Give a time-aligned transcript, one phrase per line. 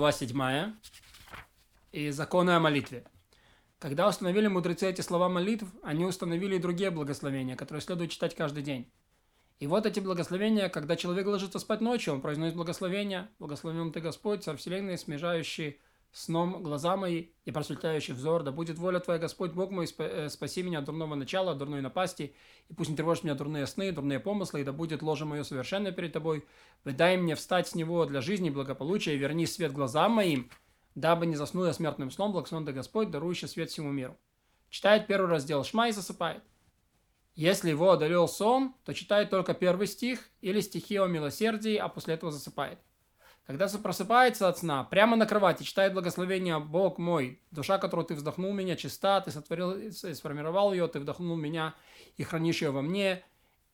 [0.00, 0.72] глава 7
[1.92, 3.04] и законы о молитве.
[3.78, 8.62] Когда установили мудрецы эти слова молитв, они установили и другие благословения, которые следует читать каждый
[8.62, 8.90] день.
[9.58, 14.42] И вот эти благословения, когда человек ложится спать ночью, он произносит благословения, благословен ты Господь,
[14.42, 15.78] со вселенной, смежающий
[16.12, 20.62] сном глаза мои и просветляющий взор, да будет воля Твоя, Господь Бог мой, э, спаси
[20.62, 22.34] меня от дурного начала, от дурной напасти,
[22.68, 25.92] и пусть не тревожит меня дурные сны, дурные помыслы, и да будет ложе мое совершенно
[25.92, 26.44] перед Тобой.
[26.84, 30.50] Выдай мне встать с него для жизни и благополучия, и верни свет глазам моим,
[30.94, 34.16] дабы не заснул я смертным сном, благословен ты Господь, дарующий свет всему миру.
[34.68, 36.42] Читает первый раздел Шма и засыпает.
[37.34, 42.14] Если его одолел сон, то читает только первый стих или стихи о милосердии, а после
[42.14, 42.78] этого засыпает.
[43.50, 48.52] Когда просыпается от сна, прямо на кровати читает благословение «Бог мой, душа, которую ты вздохнул
[48.52, 51.74] меня, чиста, ты сотворил, сформировал ее, ты вдохнул меня
[52.16, 53.24] и хранишь ее во мне,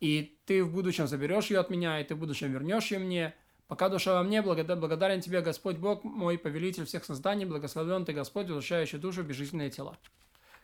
[0.01, 3.35] и ты в будущем заберешь ее от меня, и ты в будущем вернешь ее мне.
[3.69, 8.47] Пока душа во мне, благодарен тебе, Господь Бог, мой повелитель всех созданий, благословен ты, Господь,
[8.47, 9.99] возвращающий душу в безжизненные тела.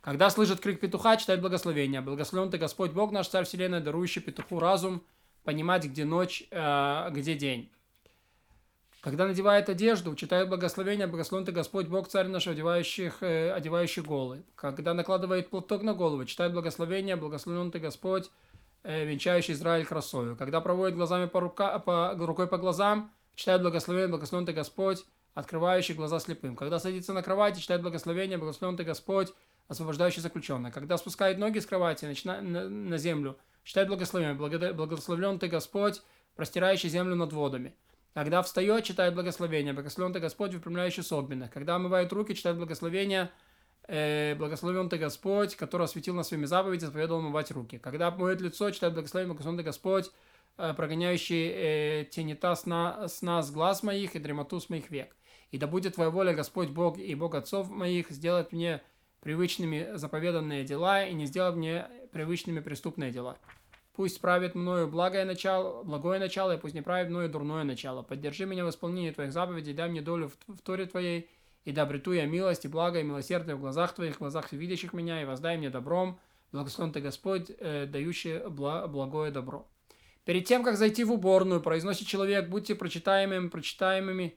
[0.01, 2.01] Когда слышит крик петуха, читает благословение.
[2.01, 5.03] Благословен ты, Господь Бог наш, Царь Вселенной, дарующий петуху разум,
[5.45, 7.71] понимать, где ночь, э, где день.
[9.03, 14.45] Когда надевает одежду, читает благословение, благословен ты Господь, Бог, Царь наш, одевающих, э, одевающий голый.
[14.55, 18.31] Когда накладывает платок на голову, читает благословение, благословен ты Господь,
[18.85, 20.37] э, венчающий Израиль красою.
[20.37, 25.95] Когда проводит глазами по рука, по, рукой по глазам, читает благословение, благословен ты Господь, открывающий
[25.95, 26.55] глаза слепым.
[26.55, 29.33] Когда садится на кровати, читает благословение, благословен ты Господь,
[29.67, 30.71] освобождающий заключенного.
[30.73, 36.03] Когда спускает ноги с кровати начина, на, на землю, читает благословение, благословлен ты Господь,
[36.37, 37.75] простирающий землю над водами.
[38.15, 39.73] Когда встает, читает благословение.
[39.73, 41.51] Благословен ты Господь, выпрямляющий с огненных.
[41.51, 43.31] Когда омывает руки, читает благословение.
[43.89, 47.79] Э, благословен ты Господь, который осветил нас своими заповедями, заповедовал омывать руки.
[47.79, 49.33] Когда моет лицо, читает благословение.
[49.33, 50.11] Благословен ты Господь,
[50.59, 55.17] э, прогоняющий э, тенета сна, сна с глаз моих и дремоту с моих век.
[55.51, 58.83] И да будет твоя воля, Господь Бог и Бог отцов моих, сделать мне
[59.21, 63.39] привычными заповеданные дела и не сделать мне привычными преступные дела.
[63.95, 68.03] Пусть правит мною благое начало, благое начало, и пусть не правит мною дурное начало.
[68.03, 71.29] Поддержи меня в исполнении Твоих заповедей, дай мне долю в, в Торе Твоей,
[71.65, 74.95] и да обрету я милость и благо и милосердие в глазах Твоих, в глазах видящих
[74.95, 76.19] меня, и воздай мне добром,
[76.53, 79.69] благословен Ты Господь, э, дающий бла, благое добро.
[80.25, 84.37] Перед тем, как зайти в уборную, произносит человек, будьте прочитаемыми, прочитаемыми,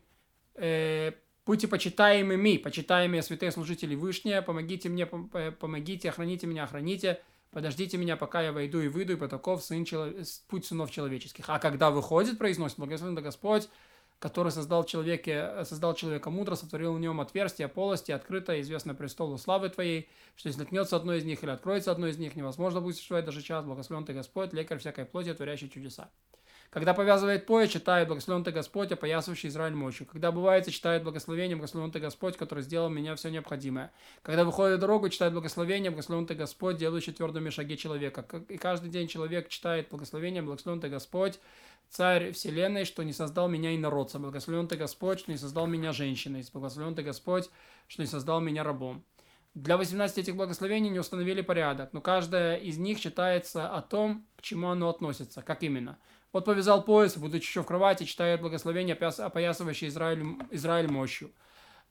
[0.55, 1.13] э,
[1.45, 7.21] будьте почитаемыми, почитаемые святые служители Вышние, помогите мне, помогите, охраните меня, охраните,
[7.55, 10.13] подождите меня, пока я войду и выйду, и потаков сын челов...
[10.49, 11.45] путь сынов человеческих.
[11.47, 13.69] А когда выходит, произносит благословен Господь,
[14.19, 19.69] который создал, человеке, создал человека мудро, сотворил в нем отверстие, полости, открыто, известно престолу славы
[19.69, 23.23] Твоей, что если наткнется одно из них или откроется одно из них, невозможно будет существовать
[23.23, 23.63] даже час.
[23.63, 26.09] Благословен Ты Господь, лекарь всякой плоти, творящий чудеса.
[26.69, 30.05] Когда повязывает пояс, читает «Благословен ты Господь, опоясывающий Израиль мощью».
[30.05, 33.91] Когда бывает, читает «Благословение, благословен ты Господь, который сделал меня все необходимое».
[34.23, 38.25] Когда выходит в дорогу, читает «Благословение, благословен ты Господь, делающий твердыми шаги человека».
[38.49, 41.39] И каждый день человек читает «Благословение, благословен ты Господь,
[41.89, 44.19] Царь Вселенной, что не создал меня и народца.
[44.19, 46.43] Благословен ты Господь, что не создал меня женщиной.
[46.51, 47.49] Благословен ты Господь,
[47.87, 49.03] что не создал меня рабом.
[49.53, 54.41] Для 18 этих благословений не установили порядок, но каждая из них считается о том, к
[54.41, 55.41] чему оно относится.
[55.41, 55.97] Как именно?
[56.35, 61.31] Вот повязал пояс, будучи еще в кровати, читает благословение, опоясывающее Израиль, Израиль мощью.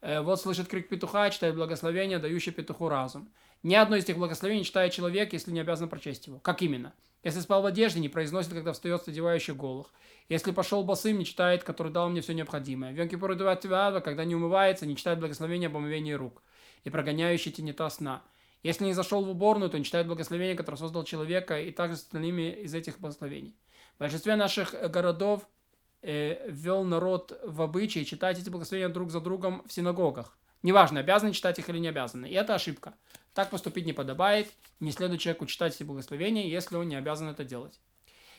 [0.01, 3.27] Э, вот слышит крик петуха, читает благословение, дающее петуху разум.
[3.63, 6.37] Ни одно из этих благословений читает человек, если не обязан прочесть его.
[6.37, 6.93] Как именно?
[7.23, 9.91] Если спал в одежде, не произносит, когда встает с одевающих голых.
[10.29, 12.93] Если пошел босым, не читает, который дал мне все необходимое.
[12.93, 16.43] В Йом-Кипур и когда не умывается, не читает благословение об омовении рук
[16.83, 18.21] и прогоняющий тенета сна.
[18.61, 22.01] Если не зашел в уборную, то не читает благословение, которое создал человека, и также с
[22.01, 23.55] остальными из этих благословений.
[23.95, 25.47] В большинстве наших городов
[26.01, 30.37] э, ввел народ в обычай читать эти благословения друг за другом в синагогах.
[30.63, 32.25] Неважно, обязаны читать их или не обязаны.
[32.25, 32.93] И это ошибка.
[33.33, 34.51] Так поступить не подобает.
[34.81, 37.79] Не следует человеку читать эти благословения, если он не обязан это делать.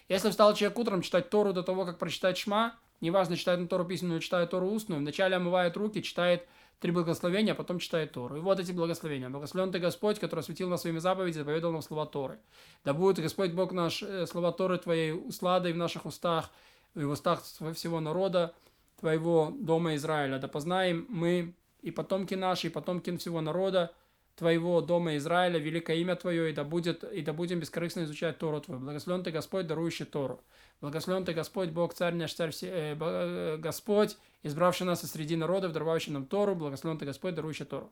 [0.08, 3.84] Если встал человек утром читать Тору до того, как прочитать Шма, неважно, читает он Тору
[3.84, 6.46] письменную читает Тору устную, вначале омывает руки, читает
[6.80, 8.36] три благословения, а потом читает Тору.
[8.36, 9.28] И вот эти благословения.
[9.28, 12.38] Благословен ты Господь, который осветил нас своими заповедями, заповедал нам слова Торы.
[12.84, 16.50] Да будет Господь Бог наш, э, слова Торы Твоей усладой в наших устах,
[16.94, 17.42] и в устах
[17.74, 18.54] всего народа
[19.00, 20.38] Твоего дома Израиля.
[20.38, 23.92] Да познаем мы и потомки наши, и потомки всего народа,
[24.36, 28.60] Твоего дома Израиля, великое имя Твое, и да, будет, и да будем бескорыстно изучать Тору
[28.60, 28.80] Твою.
[28.80, 30.42] Благословен Ты Господь, дарующий Тору.
[30.82, 35.72] Благословен Ты Господь, Бог, Царь наш, Царь, э, э, Господь, избравший нас из среди народов,
[35.72, 36.54] даровавший нам Тору.
[36.54, 37.90] Благословен Ты Господь, дарующий Тору.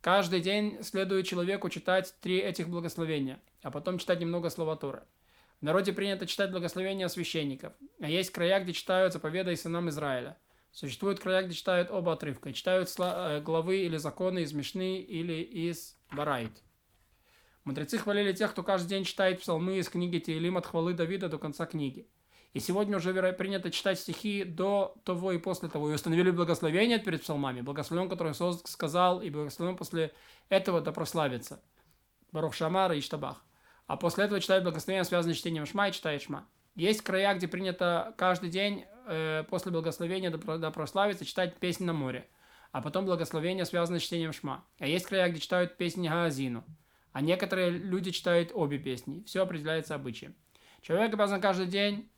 [0.00, 5.02] Каждый день следует человеку читать три этих благословения, а потом читать немного слова Торы.
[5.60, 10.36] В народе принято читать благословения священников, а есть края, где читают заповеды сынам Израиля.
[10.74, 12.52] Существуют края, где читают оба отрывка.
[12.52, 16.50] Читают э, главы или законы из Мишны или из Барайт.
[17.62, 21.38] Мудрецы хвалили тех, кто каждый день читает псалмы из книги Теилим от хвалы Давида до
[21.38, 22.08] конца книги.
[22.54, 25.90] И сегодня уже принято читать стихи до того и после того.
[25.90, 27.60] И установили благословение перед псалмами.
[27.60, 28.34] Благословен, который
[28.66, 30.12] сказал, и благословен после
[30.48, 31.62] этого да прославится.
[32.32, 33.44] Барух Шамара и Штабах.
[33.86, 36.48] А после этого читают благословение, связанное с чтением Шма, и читает Шма.
[36.74, 41.92] Есть края, где принято каждый день э, после благословения да, да прославиться читать песни на
[41.92, 42.28] море.
[42.72, 44.64] А потом благословение, связанное с чтением Шма.
[44.78, 46.64] А есть края, где читают песни Гаазину.
[47.12, 49.22] А некоторые люди читают обе песни.
[49.24, 50.34] Все определяется обычаем.
[50.82, 52.10] Человек обязан каждый день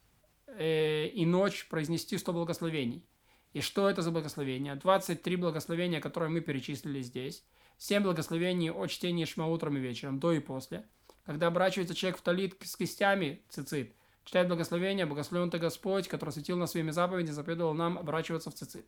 [0.46, 3.04] э, и ночь произнести 100 благословений.
[3.52, 4.74] И что это за благословения?
[4.74, 7.44] 23 благословения, которые мы перечислили здесь.
[7.78, 10.86] 7 благословений о чтении шма утром и вечером, до и после.
[11.24, 13.95] Когда оборачивается человек в талит с кистями, цицит,
[14.26, 18.84] читает благословение, благословен ты Господь, который светил на своими заповеди, заповедовал нам оборачиваться в цицит.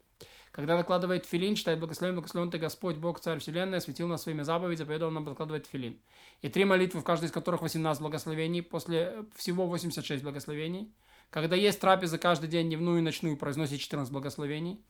[0.50, 4.80] Когда накладывает филин, читает благословен, благословен ты Господь, Бог, Царь Вселенной, светил на своими заповеди,
[4.80, 5.98] заповедовал нам накладывать филин.
[6.42, 10.92] И три молитвы, в каждой из которых 18 благословений, после всего 86 благословений–
[11.30, 14.80] когда есть трапеза каждый день, дневную и ночную, произносит 14 благословений.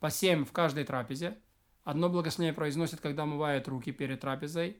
[0.00, 1.36] По 7 в каждой трапезе.
[1.82, 4.76] Одно благословение произносит, когда омывает руки перед трапезой.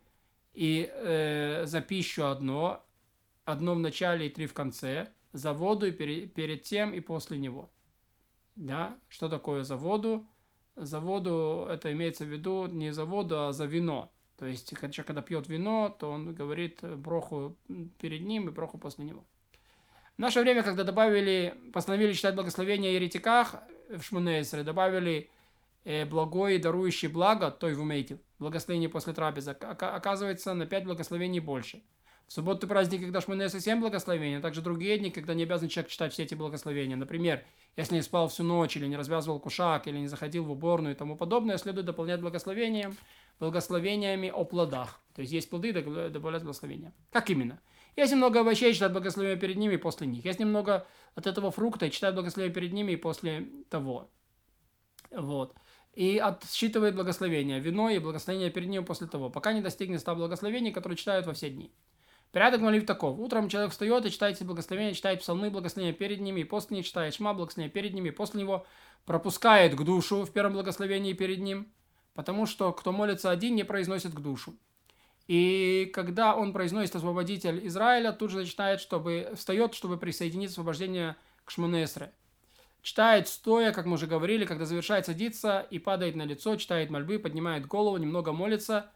[0.54, 2.84] И э, за пищу одно.
[3.44, 5.08] Одно в начале и три в конце.
[5.38, 7.70] За воду и перед, перед тем и после него.
[8.56, 8.98] Да?
[9.08, 10.26] Что такое за воду?
[10.74, 14.10] За воду это имеется в виду не за воду, а за вино.
[14.36, 17.56] То есть, когда, когда пьет вино, то он говорит броху
[17.98, 19.24] перед ним и броху после него.
[20.16, 23.54] В наше время, когда добавили, постановили читать благословение еретиках
[23.88, 25.30] в Шмунейсере, добавили
[25.84, 31.38] э, благое, дарующее благо, то и в умейте, благословение после трапезы, оказывается на 5 благословений
[31.38, 31.80] больше.
[32.28, 35.90] В субботу праздник, когда Шмунейсер 7 благословений, а также другие дни, когда не обязан человек
[35.90, 36.94] читать все эти благословения.
[36.94, 37.42] Например,
[37.74, 40.98] если не спал всю ночь, или не развязывал кушак, или не заходил в уборную и
[40.98, 42.94] тому подобное, следует дополнять благословением,
[43.40, 45.00] благословениями о плодах.
[45.14, 46.92] То есть есть плоды, добавлять благословения.
[47.10, 47.60] Как именно?
[47.96, 50.22] Есть немного овощей, читают благословение перед ними и после них.
[50.22, 54.10] Есть немного от этого фрукта и читают благословение перед ними и после того.
[55.10, 55.54] Вот.
[55.94, 60.72] И отсчитывает благословение, вино и благословение перед ним после того, пока не достигнет ста благословений,
[60.72, 61.72] которые читают во все дни.
[62.32, 63.18] Порядок молитв таков.
[63.18, 67.14] Утром человек встает и читает благословения, читает псалмы, благословения перед ними, и после них читает
[67.14, 68.66] шма, благословения перед ними, и после него
[69.06, 71.72] пропускает к душу в первом благословении перед ним,
[72.14, 74.54] потому что кто молится один, не произносит к душу.
[75.26, 81.50] И когда он произносит освободитель Израиля, тут же начинает, чтобы встает, чтобы присоединить освобождение к
[81.50, 82.12] Шмонесре.
[82.82, 87.18] Читает стоя, как мы уже говорили, когда завершает садиться и падает на лицо, читает мольбы,
[87.18, 88.90] поднимает голову, немного молится.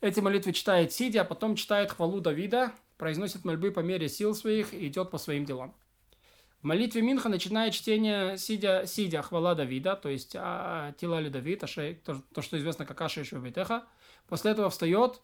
[0.00, 4.74] Эти молитвы читает сидя, а потом читает хвалу Давида, произносит мольбы по мере сил своих
[4.74, 5.74] и идет по своим делам.
[6.60, 12.22] В молитве Минха начинает чтение сидя, сидя хвала Давида, то есть а, Тилали Давид, то,
[12.34, 13.84] то, что известно как Аша Ишвабитеха.
[14.28, 15.20] После этого встает,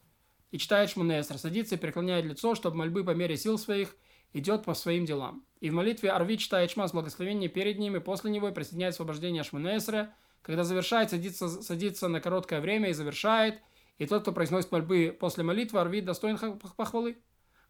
[0.53, 3.97] и читает Шмунесра, садится и преклоняет лицо, чтобы мольбы по мере сил своих
[4.33, 5.45] идет по своим делам.
[5.61, 8.95] И в молитве Арви читает Шма с благословения перед ним, и после него и присоединяет
[8.95, 10.15] освобождение Шмунесра.
[10.43, 13.61] Когда завершает, садится, садится на короткое время и завершает.
[14.03, 16.37] И тот, кто произносит мольбы после молитвы, Арви достоин
[16.77, 17.19] похвалы.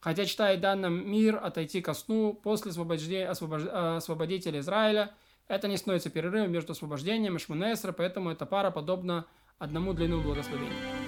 [0.00, 3.64] Хотя читает данным мир отойти ко сну после освобож...
[3.71, 5.14] освободителя Израиля,
[5.47, 9.26] это не становится перерывом между освобождением и Шмунесра, поэтому эта пара подобна
[9.59, 11.01] одному длинному благословению.